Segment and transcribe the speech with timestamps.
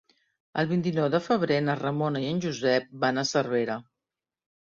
[0.61, 3.77] El vint-i-nou de febrer na Ramona i en Josep van a Cervera.